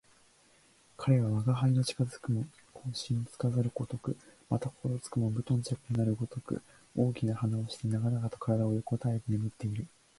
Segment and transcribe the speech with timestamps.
[0.97, 4.17] 彼は吾輩の近づくのも一向心付かざるごとく、
[4.49, 6.59] また心付くも無頓着なるごとく、
[6.95, 9.85] 大きな鼾をして長々と体を横えて眠っている